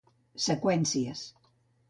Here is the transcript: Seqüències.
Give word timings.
Seqüències. 0.45 1.23